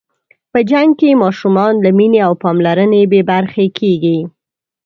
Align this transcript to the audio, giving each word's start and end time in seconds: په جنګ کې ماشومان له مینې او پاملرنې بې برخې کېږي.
په 0.51 0.59
جنګ 0.69 0.89
کې 0.99 1.19
ماشومان 1.23 1.73
له 1.83 1.89
مینې 1.97 2.19
او 2.27 2.33
پاملرنې 2.43 3.01
بې 3.11 3.21
برخې 3.31 3.65
کېږي. 3.79 4.19